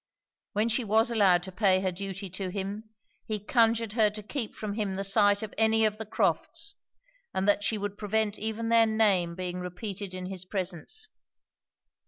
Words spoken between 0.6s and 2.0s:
she was allowed to pay her